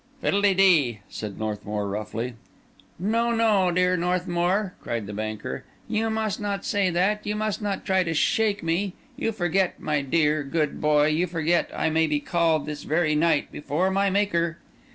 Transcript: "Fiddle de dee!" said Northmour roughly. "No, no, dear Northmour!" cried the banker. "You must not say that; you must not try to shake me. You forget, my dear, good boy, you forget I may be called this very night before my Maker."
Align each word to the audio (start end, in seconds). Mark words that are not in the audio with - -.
"Fiddle 0.19 0.41
de 0.41 0.55
dee!" 0.55 0.99
said 1.09 1.37
Northmour 1.37 1.87
roughly. 1.87 2.33
"No, 2.97 3.31
no, 3.35 3.69
dear 3.69 3.95
Northmour!" 3.95 4.73
cried 4.81 5.05
the 5.05 5.13
banker. 5.13 5.63
"You 5.87 6.09
must 6.09 6.39
not 6.39 6.65
say 6.65 6.89
that; 6.89 7.23
you 7.23 7.35
must 7.35 7.61
not 7.61 7.85
try 7.85 8.01
to 8.05 8.15
shake 8.15 8.63
me. 8.63 8.93
You 9.15 9.31
forget, 9.31 9.79
my 9.79 10.01
dear, 10.01 10.43
good 10.43 10.81
boy, 10.81 11.09
you 11.09 11.27
forget 11.27 11.69
I 11.71 11.91
may 11.91 12.07
be 12.07 12.19
called 12.19 12.65
this 12.65 12.81
very 12.81 13.13
night 13.13 13.51
before 13.51 13.91
my 13.91 14.09
Maker." 14.09 14.57